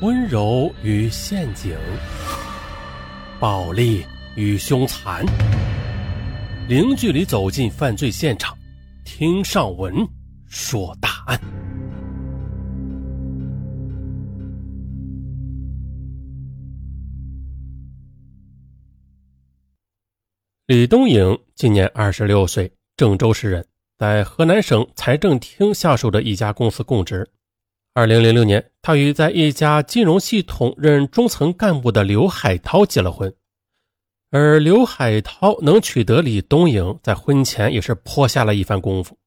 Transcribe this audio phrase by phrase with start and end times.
[0.00, 1.76] 温柔与陷阱，
[3.40, 4.04] 暴力
[4.36, 5.26] 与凶残，
[6.68, 8.56] 零距离走进犯罪现场，
[9.04, 9.92] 听上文
[10.46, 11.40] 说大案。
[20.66, 23.66] 李东颖今年二十六岁，郑州市人，
[23.98, 27.28] 在河南省财政厅下属的一家公司供职。
[27.98, 33.34] 二零零六年，他与在一家金融系统任中层干部的刘海涛结了婚。
[34.30, 39.18] 而刘海涛能娶得李东颖，在婚前也是颇下了一番功夫。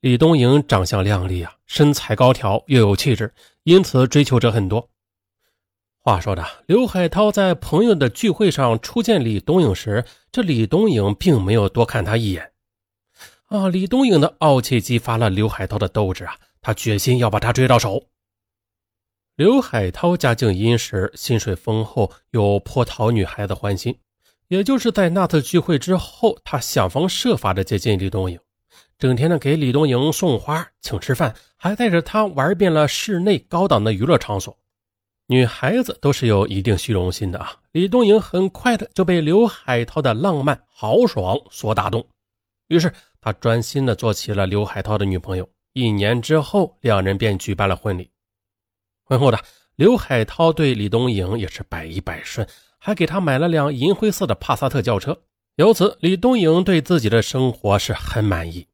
[0.00, 4.90] 李东颖长相靓丽啊，身材高挑又有气质，因此追求者很多。
[6.00, 12.50] 话说的，刘海涛在朋友的聚会上初见李东颖时，这李东颖并没有多看他一眼。
[13.46, 16.34] 啊，李东颖的傲气激发了刘海涛的斗志啊。
[16.64, 18.08] 他决心要把她追到手。
[19.36, 23.96] 刘海涛家境殷实，薪水丰厚，又颇讨女孩子欢心。
[24.48, 28.38] 也就是在那次聚会之后，他想方设法的接近李东颖，
[28.98, 34.56] 整天的给李东颖送花、请吃饭，还带着她玩遍了室内高档的娱乐场所。
[35.26, 37.56] 女孩子都是有一定虚荣心的啊！
[37.72, 42.06] 李东颖很快的就被刘海涛的浪漫豪爽所打动，
[42.68, 45.48] 于是他专心的做起了刘海涛的女朋友。
[45.74, 48.08] 一年之后，两人便举办了婚礼。
[49.02, 49.38] 婚后的
[49.74, 52.46] 刘海涛对李东颖也是百依百顺，
[52.78, 55.20] 还给他买了辆银灰色的帕萨特轿车。
[55.56, 58.68] 由此，李东颖对自己的生活是很满意。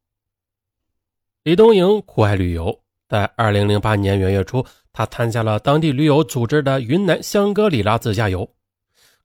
[1.43, 4.63] 李东颖酷爱旅游，在二零零八年元月初，
[4.93, 8.47] 他参加了当地驴友组织的云南香格里拉自驾游。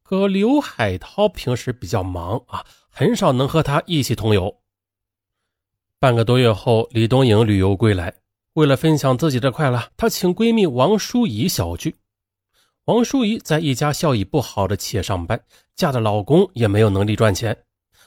[0.02, 4.62] 可刘海涛平时比较忙啊，很少能和他一起同游。
[5.98, 8.12] 半个多月后，李东颖旅游归来，
[8.52, 11.97] 为了分享自己的快乐，她请闺蜜王淑仪小聚。
[12.84, 15.41] 王淑仪在一家效益不好的企业上班，
[15.75, 17.56] 嫁的老公也没有能力赚钱。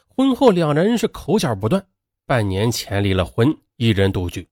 [0.08, 1.84] 婚后两人是口角不断，
[2.28, 4.48] 半年前离了婚，一人独居。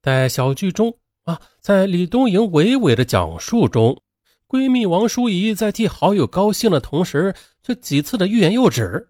[0.00, 4.00] 在小聚中啊，在李东颖娓娓的讲述中，
[4.46, 7.34] 闺蜜王淑仪在替好友高兴的同时，
[7.64, 9.08] 却几次的欲言又止。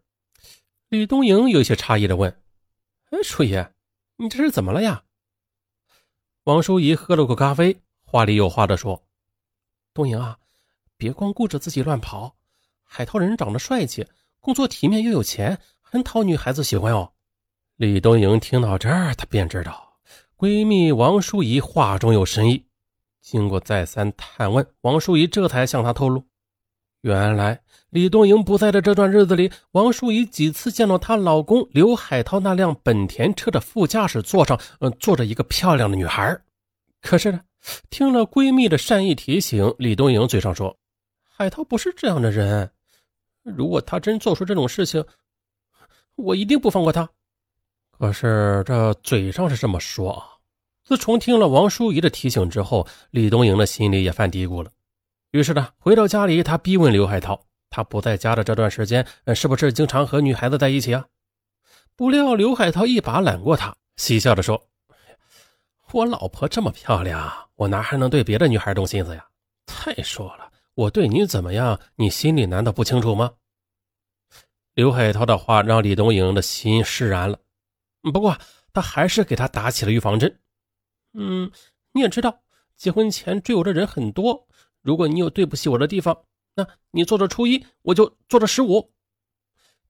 [0.88, 2.34] 李东颖有些诧异的问。
[3.10, 3.56] 哎，淑仪，
[4.16, 5.02] 你这是怎么了呀？
[6.44, 9.04] 王淑仪喝了口咖啡，话里有话的说
[9.92, 10.38] ：“东营啊，
[10.96, 12.36] 别光顾着自己乱跑。
[12.84, 14.06] 海涛人长得帅气，
[14.38, 17.12] 工作体面又有钱，很讨女孩子喜欢哦。”
[17.74, 19.98] 李东营听到这儿，她便知道
[20.36, 22.66] 闺蜜王淑仪话中有深意。
[23.20, 26.24] 经过再三探问，王淑仪这才向她透露。
[27.02, 36.38] 原来李东莹不在的这段日子里，王淑仪几次见到她老公刘海涛那辆本田车的副驾驶座上，嗯，坐着一个漂亮的女孩。
[37.00, 37.40] 可是呢，
[37.88, 40.76] 听了闺蜜的善意提醒，李东莹嘴上说
[41.26, 42.70] ：“海涛不是这样的人，
[43.42, 45.02] 如果他真做出这种事情，
[46.16, 47.08] 我一定不放过他。”
[47.98, 50.26] 可是这嘴上是这么说啊，
[50.84, 54.70] 自从听了王淑仪的提醒之后，李东莹的心里也犯嘀咕了。
[55.32, 61.06] 于是呢，回到家里，他逼问刘海涛：“他不在家的这段时间，是不是经常和女孩子在一起啊？”
[61.94, 64.68] 不料刘海涛一把揽过他，嬉笑着说
[65.92, 69.24] ：“我老婆这么漂亮，我哪还能对别的女孩动心思呀？
[69.66, 73.34] 再说了，我对你怎么样，你心里难道不清楚吗？”
[74.74, 77.38] 刘海涛的话让李东颖的心释然了，
[78.12, 78.36] 不过
[78.72, 80.40] 他还是给他打起了预防针。
[81.12, 81.52] 嗯，
[81.92, 82.42] 你也知道，
[82.76, 84.48] 结婚前追我的人很多。
[84.82, 86.24] 如果你有对不起我的地方，
[86.54, 88.92] 那你做着初一，我就做着十五。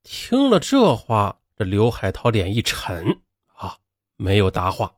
[0.02, 3.20] 听了这话，这刘海涛脸一沉，
[3.54, 3.76] 啊，
[4.16, 4.94] 没有答话。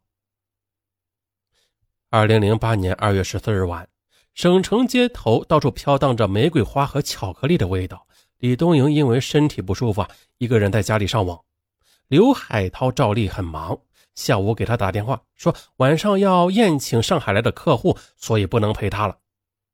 [2.11, 3.89] 二零零八年二月十四日晚，
[4.35, 8.07] 省城街头到处飘荡着玫瑰花和巧克力的味道。
[8.39, 10.05] 李东营因为身体不舒服，
[10.39, 11.43] 一个人在家里上网。
[12.09, 13.81] 刘海涛照例很忙，
[14.15, 19.19] 下午给他打电话说晚上要宴请上海来的客户，所以不能陪他了。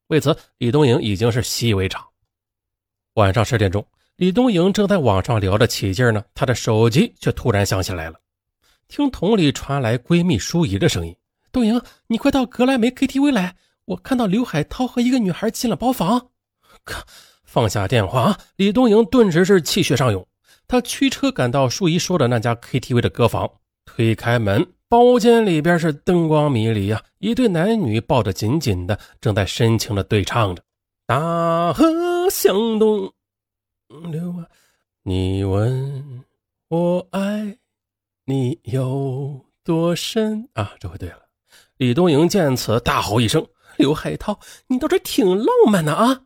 [0.08, 2.04] 为此，李东营已经是习以为常。
[3.14, 8.18] 晚上十点钟，李东营正在网上聊得起劲呢，他的手机却突然响起来了。
[8.88, 11.14] 听筒里传来闺蜜舒怡的声音
[11.52, 16.30] ：“东营，你快到格莱美 KTV 来，我看到刘海涛和一个女孩进了包房。”
[16.84, 17.04] 可
[17.44, 20.26] 放下电话，李东营顿时是气血上涌，
[20.66, 23.50] 他驱车赶到舒怡说的那家 KTV 的歌房，
[23.84, 24.66] 推开门。
[24.90, 30.62] 包间里边是灯光迷离呀，一对男女抱着紧紧的，正在深情的对唱着。
[31.06, 31.84] 大河
[32.30, 33.12] 向东
[34.10, 34.48] 流啊，
[35.02, 36.24] 你问
[36.68, 37.58] 我爱
[38.24, 40.72] 你有多深啊？
[40.80, 41.28] 这回对了。
[41.76, 43.46] 李东营见此大吼一声，
[43.76, 46.22] 刘海涛，你倒是挺浪漫的啊！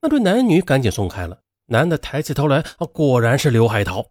[0.00, 1.40] 那对男女赶紧松开了。
[1.66, 4.06] 男的抬起头来，果然是刘海涛。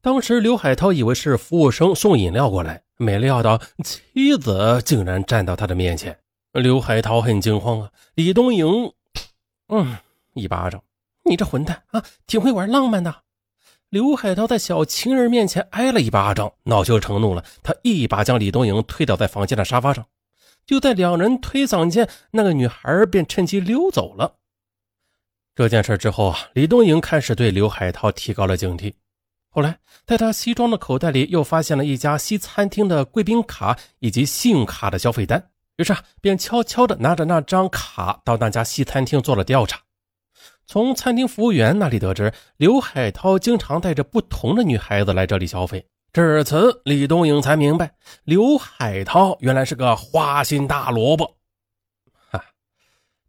[0.00, 6.18] 当时刘海涛以为是服务生送饮料过来，没料到妻子竟然站到他的面前。
[6.52, 7.90] 刘海涛很惊慌啊！
[8.14, 8.92] 李东营，
[9.68, 9.96] 嗯，
[10.34, 10.82] 一巴掌，
[11.24, 13.22] 你这混蛋啊，挺会玩浪漫的。
[13.88, 20.06] 刘海涛在小情人面前挨了一巴掌，恼羞成怒了，他一把将李东营推倒在房间的沙发上。
[20.66, 24.36] 就在两人推搡间，那个女孩便趁机溜走了。
[25.54, 28.94] 这件事之后啊，李东营开始对刘海涛提高了警惕。
[29.54, 39.80] 后来，在他西装的口袋里又发现了一家西餐厅的贵宾卡以及信用卡的消费单，于是啊，便悄悄地拿着那张卡到那家西餐厅做了调查。
[40.66, 45.86] 从餐厅服务员那里得知，刘海涛经常带着不同的女孩子来这里消费。
[46.12, 51.36] 至此，李东颖才明白，刘海涛原来是个花心大萝卜。
[52.28, 52.44] 哈，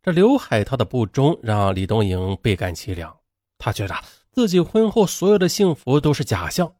[0.01, 3.16] 这刘海涛的不忠让李东颖倍感凄凉。
[3.60, 3.94] 他觉得
[4.36, 6.76] 自己婚后所有的幸福都是假象。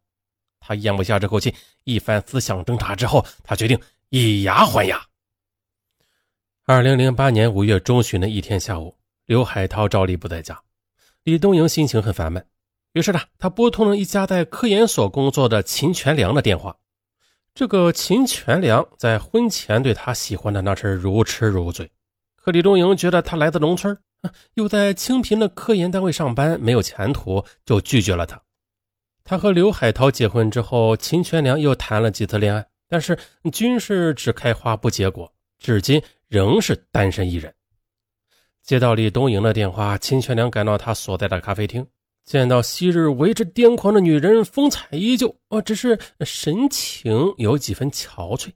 [0.60, 1.54] 他咽不下这口气，
[1.84, 3.80] 一番思想挣扎之后，他决定
[4.10, 5.02] 以牙还牙。
[6.66, 8.94] 二零零八年五月中旬的一天下午，
[9.24, 10.60] 刘海涛照例不在家，
[11.22, 12.46] 李东莹心情很烦闷。
[12.92, 16.76] 于是呢，他拨通了一家在科研所工作的秦全良的电话。
[17.54, 21.90] 这个秦全良在婚前对他喜欢的那是如痴如醉，
[22.34, 23.96] 可李东莹觉得他来自农村，
[24.54, 28.40] 又在清贫的科研单位上班，没有前途，就拒绝了他。
[29.24, 33.18] 他和刘海涛结婚之后，秦全良又谈了几次恋爱，但是
[33.52, 37.52] 均是只开花不结果，至今仍是单身一人。
[38.62, 41.86] 接到李东营的电话，秦全良赶到他所在的咖啡厅。
[42.24, 48.50] 见到昔日为之癫狂的女人，风采依旧，哦，只是神情有几分憔悴。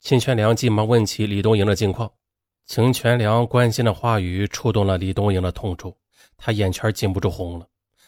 [0.00, 2.10] 秦全良急忙问起李东营的近况，
[2.66, 5.96] 秦全良关心的话语触动了李东营的痛处，
[6.36, 7.66] 他眼圈禁不住红了，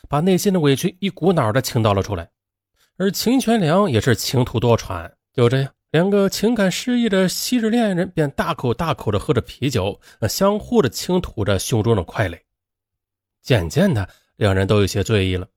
[0.08, 2.28] 把内心的委屈一股脑的倾倒了出来。
[2.96, 12.36] 而秦全良也是情途多舛，就这样，两个情感失意的昔日恋人便大口大口的喝着啤酒，相互的倾吐着胸中的快乐。
[13.42, 14.08] 渐渐的。
[14.38, 15.48] 两人都有些醉意了，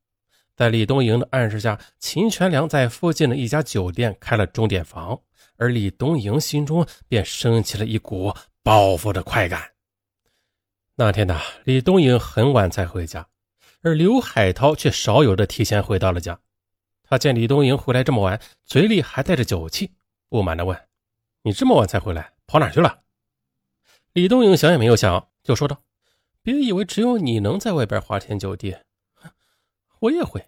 [0.55, 5.21] 在李东营的暗示下，秦全良在附近的一家酒店开了钟点房，
[5.57, 8.33] 而李东营心中便升起了一股
[8.63, 9.71] 报复的快感。
[10.95, 13.27] 那天呢，李东营很晚才回家，
[13.81, 16.39] 而刘海涛却少有的提前回到了家。
[17.03, 19.91] 他见李东营回来这么晚，嘴里还带着酒气，
[20.29, 20.79] 不满的问
[21.43, 23.01] ：“你这么晚才回来，跑哪去了？”
[24.13, 25.81] 李东颖想也没有想，就说道。
[26.43, 28.75] 别以为只有你能在外边花天酒地，
[29.99, 30.43] 我也会。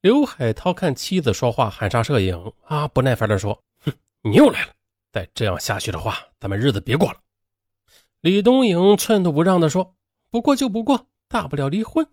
[0.00, 3.92] 刘海涛看妻子说话含沙射影啊，不耐烦地说：“哼，
[4.22, 4.75] 你又来了！
[5.16, 7.18] 再这样下去的话，咱们日子别过了。”
[8.20, 9.96] 李东颖寸土不让地说
[10.28, 12.06] ：“不过就不过，大不了离婚。”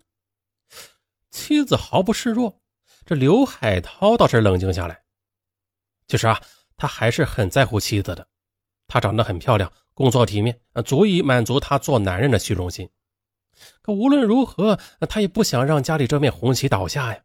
[1.30, 2.62] 妻子毫不示弱，
[3.04, 5.04] 这刘海涛倒是冷静下来。
[6.06, 6.40] 其实啊，
[6.78, 8.26] 他还是很在乎妻子的。
[8.86, 9.70] 她长得很漂亮。
[9.92, 12.88] 工作体面，足以满足他做男人的虚荣心。
[13.82, 14.80] 可无论如何，
[15.10, 17.22] 他也不想让家里这面红旗倒下呀。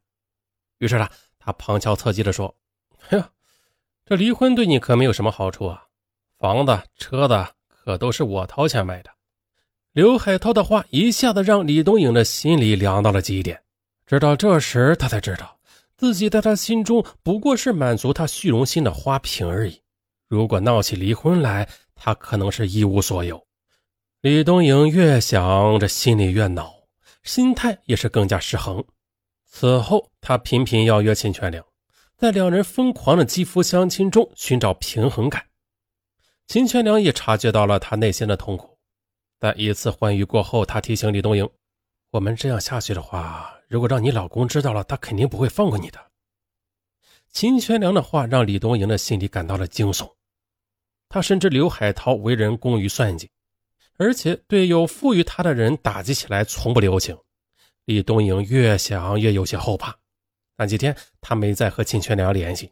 [0.80, 1.10] 于是呢，
[1.40, 2.54] 他旁敲侧击地说
[3.10, 3.32] ：“哎呀，
[4.10, 5.84] 这离婚对你可没有什么好处啊！
[6.40, 9.12] 房子、车子可都是我掏钱买的。”
[9.94, 13.62] 刘海涛的话一下子让李东颖的心里凉到了极点。
[14.08, 15.56] 直到这时，他才知道
[15.96, 19.80] 自己在他心中不过是满足他虚荣心的花瓶而已。
[20.28, 23.40] 如果闹起离婚来，他可能是一无所有。
[24.22, 26.74] 李东颖越想，这心里越恼，
[27.22, 28.84] 心态也是更加失衡。
[29.46, 31.64] 此后，他频频邀约秦全良，
[32.20, 35.46] 在两人疯狂的肌肤相亲中寻找平衡感。
[36.48, 38.78] 秦全良也察觉到了他内心的痛苦，
[39.40, 41.50] 在一次欢愉过后，他提醒李东颖
[42.12, 45.98] ：“我们这样下去的话，如果让你老公知道了，他肯定不会放过你的。”
[47.32, 50.12] 秦全良的话让李东颖的心里感到了惊悚。
[51.08, 53.30] 他深知刘海涛为人工于算计，
[53.96, 57.18] 而且对有赋予他的人打击起来从不留情。
[57.86, 59.98] 李东营越想越有些后怕。
[60.60, 62.70] 那几天他没再和秦全良联系。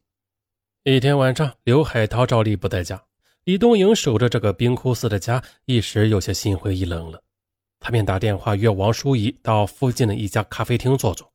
[0.84, 3.01] 一天晚上，刘海涛照例不在家，
[3.46, 7.24] 李东营守着这个冰窟似的家，一时有些心灰意冷了。
[7.79, 11.32] 他便打电话约王淑仪到附近的一家咖啡厅坐坐。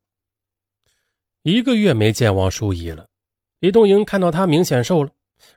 [1.41, 3.07] 一个月没见王淑仪了，
[3.59, 5.09] 李东营看到他明显瘦了。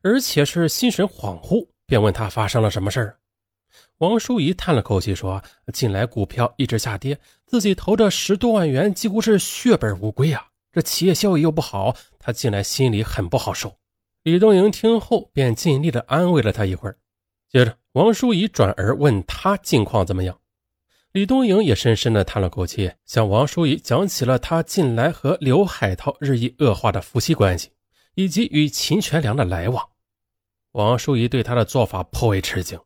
[0.03, 3.19] 而且是心神恍惚，便问他发生了什么事儿。
[3.99, 5.41] 王淑仪叹了口气说
[5.73, 10.49] ：“近来股票一直下跌，自己投着十多万元，几乎是血本无归啊！
[10.76, 13.78] 这企业效益又不好，他近来心里很不好受。”
[14.25, 16.99] 李东营听后便尽力的安慰了他一会儿。
[17.49, 20.38] 接着，王淑仪转而问他近况怎么样。
[21.12, 27.71] 李东营也深深的叹了口气，向王淑仪讲起了他近来和刘海涛日益恶化的夫妻关系，
[28.14, 29.83] 以及与秦全良的来往。
[30.73, 32.78] 王淑仪对他的做法颇为吃惊，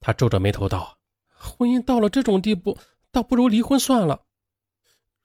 [0.00, 0.98] 他皱着眉头道
[1.38, 2.76] ：“婚姻到了这种地步，
[3.12, 4.24] 倒不如离婚算了。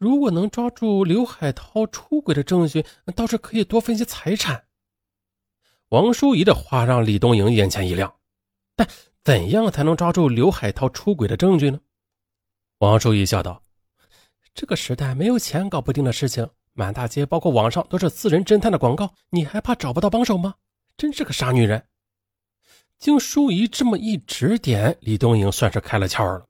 [0.03, 4.65] 如果能抓住刘海涛出轨的证据，倒是可以多分些财产。”
[5.87, 8.13] 王淑仪的话让李东莹眼前一亮，
[8.75, 8.85] 但
[9.23, 11.79] 怎样才能抓住刘海涛出轨的证据呢？
[12.79, 13.63] 王淑仪笑道
[14.53, 20.53] ：“这个时代没有钱搞不定的事情，满大街包括网上都是私人侦探的广告，你还怕找不到帮手吗？
[20.97, 21.81] 真是个傻女人。”
[22.99, 26.45] 经淑仪这么一指点，李东莹算是开了窍了。